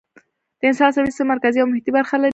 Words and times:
د 0.59 0.61
انسان 0.69 0.87
عصبي 0.89 1.09
سیستم 1.09 1.27
مرکزي 1.33 1.59
او 1.59 1.67
محیطی 1.69 1.91
برخې 1.95 2.15
لري 2.19 2.29